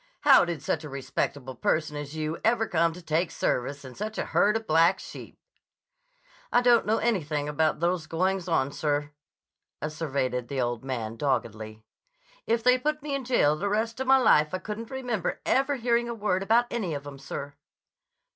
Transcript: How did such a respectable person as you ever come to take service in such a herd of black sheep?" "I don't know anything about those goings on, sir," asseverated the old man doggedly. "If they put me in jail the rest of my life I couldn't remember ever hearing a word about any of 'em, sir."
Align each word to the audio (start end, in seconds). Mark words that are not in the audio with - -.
How 0.21 0.45
did 0.45 0.63
such 0.63 0.83
a 0.83 0.89
respectable 0.89 1.53
person 1.53 1.95
as 1.95 2.15
you 2.15 2.39
ever 2.43 2.67
come 2.67 2.91
to 2.93 3.03
take 3.03 3.29
service 3.29 3.85
in 3.85 3.93
such 3.93 4.17
a 4.17 4.25
herd 4.25 4.57
of 4.57 4.65
black 4.65 4.97
sheep?" 4.97 5.37
"I 6.51 6.59
don't 6.61 6.87
know 6.87 6.97
anything 6.97 7.47
about 7.47 7.81
those 7.81 8.07
goings 8.07 8.47
on, 8.47 8.71
sir," 8.71 9.11
asseverated 9.79 10.47
the 10.47 10.59
old 10.59 10.83
man 10.83 11.17
doggedly. 11.17 11.83
"If 12.47 12.63
they 12.63 12.79
put 12.79 13.03
me 13.03 13.13
in 13.13 13.25
jail 13.25 13.55
the 13.55 13.69
rest 13.69 13.99
of 13.99 14.07
my 14.07 14.17
life 14.17 14.55
I 14.55 14.57
couldn't 14.57 14.89
remember 14.89 15.39
ever 15.45 15.75
hearing 15.75 16.09
a 16.09 16.15
word 16.15 16.41
about 16.41 16.65
any 16.71 16.95
of 16.95 17.05
'em, 17.05 17.19
sir." 17.19 17.53